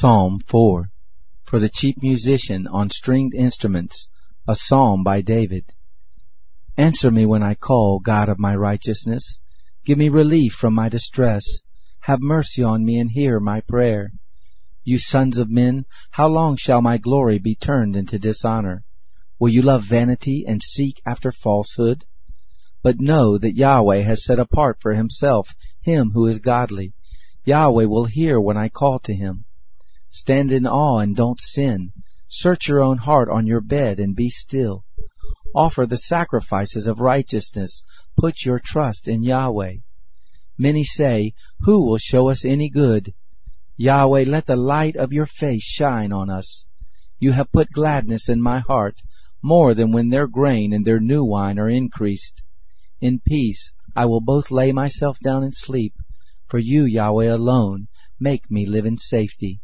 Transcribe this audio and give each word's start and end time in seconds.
Psalm 0.00 0.38
4 0.46 0.92
For 1.42 1.58
the 1.58 1.68
chief 1.68 1.96
musician 2.00 2.68
on 2.68 2.88
stringed 2.88 3.34
instruments, 3.34 4.08
a 4.46 4.54
psalm 4.54 5.02
by 5.02 5.22
David. 5.22 5.72
Answer 6.76 7.10
me 7.10 7.26
when 7.26 7.42
I 7.42 7.56
call, 7.56 7.98
God 7.98 8.28
of 8.28 8.38
my 8.38 8.54
righteousness. 8.54 9.40
Give 9.84 9.98
me 9.98 10.08
relief 10.08 10.52
from 10.52 10.72
my 10.72 10.88
distress. 10.88 11.42
Have 12.02 12.20
mercy 12.20 12.62
on 12.62 12.84
me 12.84 13.00
and 13.00 13.10
hear 13.10 13.40
my 13.40 13.60
prayer. 13.60 14.12
You 14.84 15.00
sons 15.00 15.36
of 15.36 15.50
men, 15.50 15.84
how 16.12 16.28
long 16.28 16.56
shall 16.56 16.80
my 16.80 16.98
glory 16.98 17.40
be 17.40 17.56
turned 17.56 17.96
into 17.96 18.20
dishonor? 18.20 18.84
Will 19.40 19.50
you 19.50 19.62
love 19.62 19.82
vanity 19.88 20.44
and 20.46 20.62
seek 20.62 21.02
after 21.04 21.32
falsehood? 21.32 22.04
But 22.84 23.00
know 23.00 23.36
that 23.36 23.56
Yahweh 23.56 24.02
has 24.02 24.24
set 24.24 24.38
apart 24.38 24.78
for 24.80 24.94
himself 24.94 25.48
him 25.80 26.12
who 26.12 26.28
is 26.28 26.38
godly. 26.38 26.92
Yahweh 27.44 27.86
will 27.86 28.04
hear 28.04 28.40
when 28.40 28.56
I 28.56 28.68
call 28.68 29.00
to 29.00 29.12
him. 29.12 29.46
Stand 30.10 30.52
in 30.52 30.66
awe 30.66 30.98
and 30.98 31.14
don't 31.14 31.40
sin. 31.40 31.92
Search 32.28 32.68
your 32.68 32.82
own 32.82 32.98
heart 32.98 33.28
on 33.28 33.46
your 33.46 33.60
bed 33.60 34.00
and 34.00 34.16
be 34.16 34.30
still. 34.30 34.84
Offer 35.54 35.86
the 35.86 35.96
sacrifices 35.98 36.86
of 36.86 37.00
righteousness. 37.00 37.82
Put 38.16 38.44
your 38.44 38.60
trust 38.62 39.08
in 39.08 39.22
Yahweh. 39.22 39.76
Many 40.56 40.82
say, 40.82 41.34
Who 41.60 41.86
will 41.86 41.98
show 41.98 42.28
us 42.28 42.44
any 42.44 42.68
good? 42.68 43.14
Yahweh, 43.76 44.24
let 44.24 44.46
the 44.46 44.56
light 44.56 44.96
of 44.96 45.12
your 45.12 45.26
face 45.26 45.62
shine 45.62 46.12
on 46.12 46.28
us. 46.30 46.64
You 47.18 47.32
have 47.32 47.52
put 47.52 47.70
gladness 47.70 48.28
in 48.28 48.40
my 48.42 48.60
heart, 48.60 49.00
more 49.42 49.74
than 49.74 49.92
when 49.92 50.08
their 50.08 50.26
grain 50.26 50.72
and 50.72 50.84
their 50.84 51.00
new 51.00 51.24
wine 51.24 51.58
are 51.58 51.70
increased. 51.70 52.42
In 53.00 53.20
peace 53.20 53.72
I 53.94 54.06
will 54.06 54.20
both 54.20 54.50
lay 54.50 54.72
myself 54.72 55.18
down 55.20 55.42
and 55.42 55.54
sleep, 55.54 55.94
for 56.48 56.58
you, 56.58 56.84
Yahweh, 56.84 57.26
alone 57.26 57.88
make 58.18 58.50
me 58.50 58.66
live 58.66 58.86
in 58.86 58.98
safety. 58.98 59.60